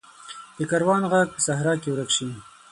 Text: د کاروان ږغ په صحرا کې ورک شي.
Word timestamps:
د 0.57 0.59
کاروان 0.69 1.01
ږغ 1.09 1.13
په 1.33 1.39
صحرا 1.45 1.73
کې 1.81 1.89
ورک 1.91 2.09
شي. 2.15 2.27